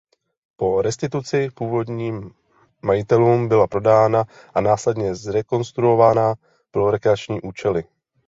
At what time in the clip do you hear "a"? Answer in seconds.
4.53-4.61